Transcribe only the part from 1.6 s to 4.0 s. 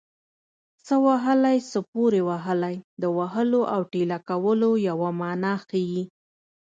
څه پورې وهلی د وهلو او